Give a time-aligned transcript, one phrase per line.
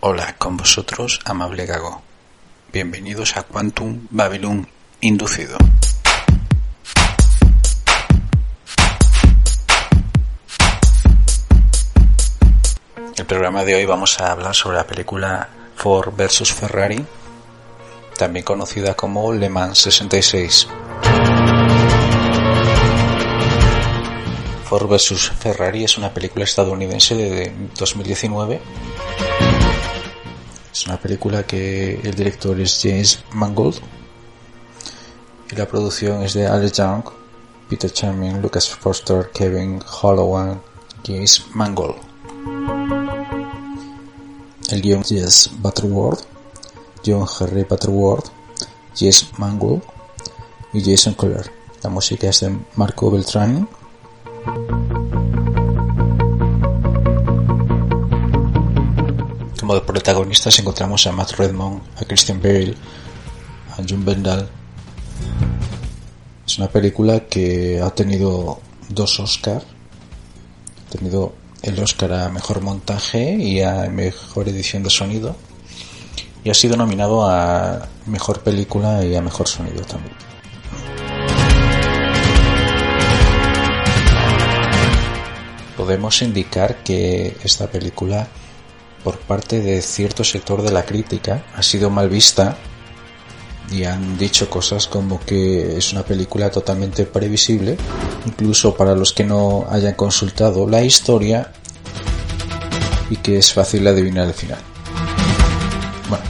[0.00, 2.02] Hola con vosotros, amable Gago.
[2.72, 4.68] Bienvenidos a Quantum Babylon
[5.00, 5.58] Inducido.
[13.16, 17.04] El programa de hoy vamos a hablar sobre la película Ford vs Ferrari,
[18.16, 20.68] también conocida como Le Mans 66.
[24.62, 28.60] Ford vs Ferrari es una película estadounidense de 2019.
[30.78, 33.80] Es una película que el director es James Mangold
[35.50, 37.02] y la producción es de Alex Young,
[37.68, 40.62] Peter Charming, Lucas Foster, Kevin Hollowan,
[41.04, 41.96] James Mangold.
[44.70, 46.20] El guion es Butterworth,
[47.04, 48.26] John Henry Butterworth,
[48.94, 49.82] Jess Mangold
[50.72, 51.50] y Jason Clare.
[51.82, 53.66] La música es de Marco Beltrami
[59.68, 62.74] como protagonistas encontramos a Matt Redmond, a Christian Bale,
[63.76, 64.48] a John Bendal.
[66.46, 69.66] Es una película que ha tenido dos Oscars.
[70.86, 75.36] Ha tenido el Oscar a Mejor Montaje y a Mejor Edición de Sonido.
[76.44, 80.16] Y ha sido nominado a Mejor Película y a Mejor Sonido también.
[85.76, 88.26] podemos indicar que esta película
[89.04, 92.56] por parte de cierto sector de la crítica ha sido mal vista
[93.70, 97.76] y han dicho cosas como que es una película totalmente previsible,
[98.26, 101.52] incluso para los que no hayan consultado la historia
[103.10, 104.60] y que es fácil adivinar el final.
[106.08, 106.24] Bueno,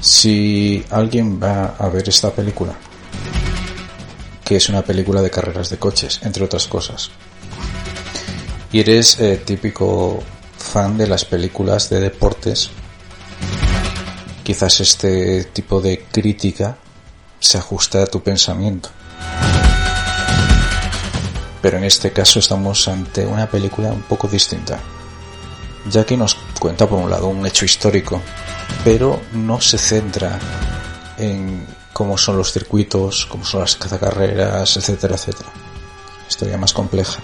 [0.00, 2.74] si alguien va a ver esta película
[4.48, 7.10] que es una película de carreras de coches, entre otras cosas.
[8.70, 10.22] Y eres eh, típico
[10.56, 12.70] fan de las películas de deportes,
[14.44, 16.76] quizás este tipo de crítica
[17.40, 18.90] se ajusta a tu pensamiento.
[21.62, 24.78] Pero en este caso estamos ante una película un poco distinta,
[25.90, 28.20] ya que nos cuenta por un lado un hecho histórico,
[28.84, 30.38] pero no se centra
[31.16, 35.50] en cómo son los circuitos, cómo son las carreras, etcétera, etcétera.
[36.28, 37.18] Historia más compleja.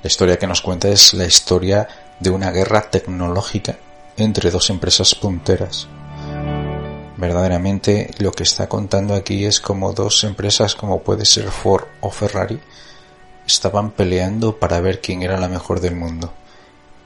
[0.00, 1.88] La historia que nos cuenta es la historia
[2.20, 3.76] de una guerra tecnológica
[4.16, 5.88] entre dos empresas punteras.
[7.16, 12.10] Verdaderamente lo que está contando aquí es como dos empresas como puede ser Ford o
[12.10, 12.60] Ferrari
[13.44, 16.32] estaban peleando para ver quién era la mejor del mundo.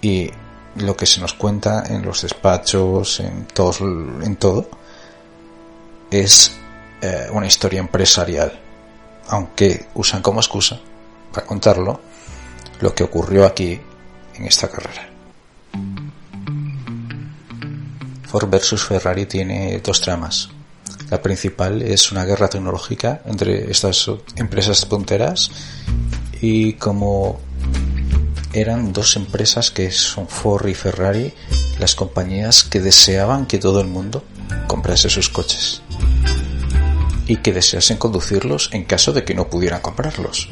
[0.03, 0.31] Y
[0.77, 4.69] lo que se nos cuenta en los despachos, en, todo,
[6.11, 6.53] es
[7.01, 8.61] eh, una historia empresarial,
[9.29, 10.79] aunque usan como excusa
[11.33, 12.12] para contarlo
[12.83, 13.81] lo que ocurrió aquí
[14.35, 15.09] en esta carrera.
[18.25, 20.51] Ford versus Ferrari tiene dos tramas.
[21.11, 25.51] La principal es una guerra tecnológica entre estas empresas punteras
[26.41, 27.41] y como
[28.53, 31.33] eran dos empresas que son Ford y Ferrari,
[31.79, 34.25] las compañías que deseaban que todo el mundo
[34.67, 35.83] comprase sus coches
[37.27, 40.49] y que deseasen conducirlos en caso de que no pudieran comprarlos.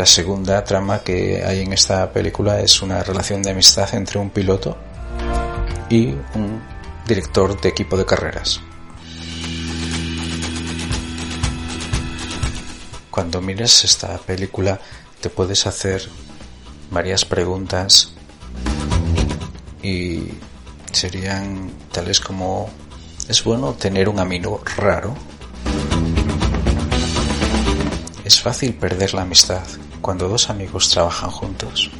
[0.00, 4.30] La segunda trama que hay en esta película es una relación de amistad entre un
[4.30, 4.78] piloto
[5.90, 6.62] y un
[7.06, 8.62] director de equipo de carreras.
[13.10, 14.80] Cuando mires esta película
[15.20, 16.08] te puedes hacer
[16.90, 18.14] varias preguntas
[19.82, 20.28] y
[20.92, 22.70] serían tales como
[23.28, 25.14] ¿es bueno tener un amigo raro?
[28.24, 29.60] ¿Es fácil perder la amistad
[30.00, 31.90] cuando dos amigos trabajan juntos?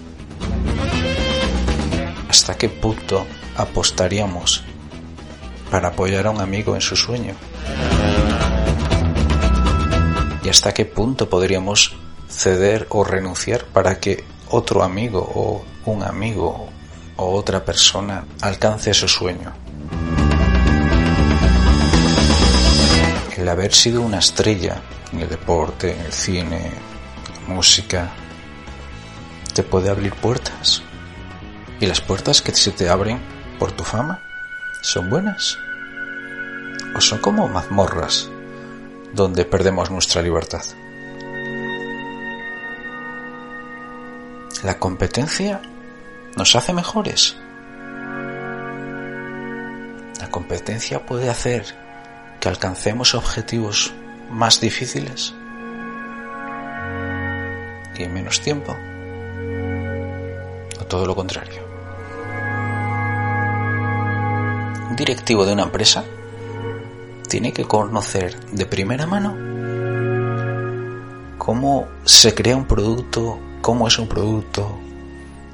[2.28, 4.65] ¿Hasta qué punto apostaríamos
[5.71, 7.34] para apoyar a un amigo en su sueño?
[10.43, 11.94] ¿Y hasta qué punto podríamos
[12.31, 16.69] ceder o renunciar para que otro amigo o un amigo
[17.17, 19.53] o otra persona alcance su sueño.
[23.37, 24.81] El haber sido una estrella
[25.12, 26.70] en el deporte, en el cine,
[27.46, 28.10] música,
[29.54, 30.82] te puede abrir puertas.
[31.81, 33.20] Y las puertas que se te abren
[33.58, 34.20] por tu fama
[34.82, 35.58] son buenas.
[36.96, 38.28] O son como mazmorras
[39.12, 40.62] donde perdemos nuestra libertad.
[44.62, 45.60] La competencia
[46.36, 47.36] nos hace mejores.
[50.20, 51.64] La competencia puede hacer
[52.40, 53.93] que alcancemos objetivos
[54.31, 55.34] más difíciles.
[58.05, 58.76] En menos tiempo?
[60.81, 61.62] ¿O todo lo contrario?
[64.91, 66.05] Un directivo de una empresa
[67.29, 69.50] tiene que conocer de primera mano
[71.38, 74.79] cómo se crea un producto, cómo es un producto,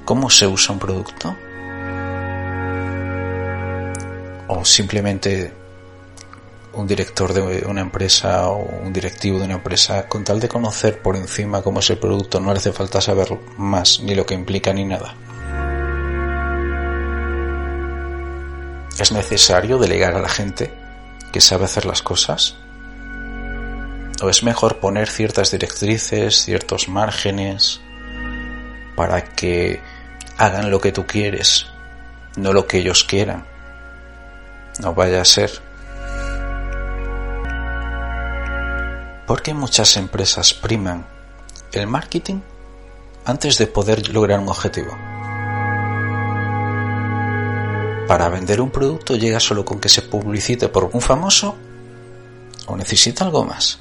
[0.04, 1.36] cómo se usa un producto.
[4.48, 5.52] O simplemente
[6.76, 11.00] un director de una empresa o un directivo de una empresa, con tal de conocer
[11.00, 14.34] por encima cómo es el producto, no le hace falta saber más, ni lo que
[14.34, 15.14] implica, ni nada.
[18.98, 20.72] Es necesario delegar a la gente
[21.32, 22.56] que sabe hacer las cosas.
[24.22, 27.80] ¿O es mejor poner ciertas directrices, ciertos márgenes,
[28.96, 29.80] para que
[30.38, 31.66] hagan lo que tú quieres,
[32.36, 33.46] no lo que ellos quieran?
[34.78, 35.65] No vaya a ser.
[39.26, 41.06] Porque muchas empresas priman
[41.72, 42.40] el marketing
[43.24, 44.96] antes de poder lograr un objetivo.
[48.06, 51.56] Para vender un producto llega solo con que se publicite por un famoso
[52.66, 53.80] o necesita algo más.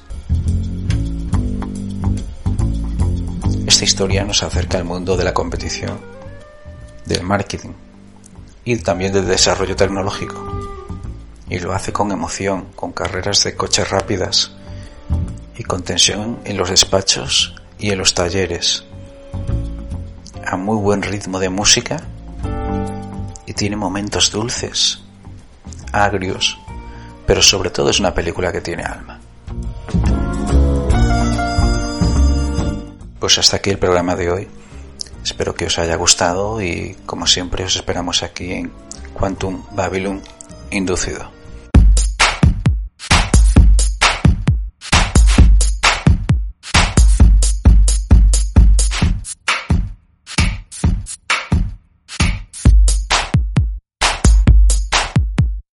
[3.66, 6.00] Esta historia nos acerca al mundo de la competición,
[7.04, 7.72] del marketing
[8.64, 10.44] y también del desarrollo tecnológico.
[11.48, 14.50] Y lo hace con emoción, con carreras de coches rápidas
[15.58, 18.84] y con tensión en los despachos y en los talleres,
[20.44, 22.02] a muy buen ritmo de música
[23.46, 25.00] y tiene momentos dulces,
[25.92, 26.58] agrios,
[27.26, 29.20] pero sobre todo es una película que tiene alma.
[33.18, 34.48] Pues hasta aquí el programa de hoy.
[35.24, 38.72] Espero que os haya gustado y como siempre os esperamos aquí en
[39.12, 40.22] Quantum Babylon
[40.70, 41.35] Inducido.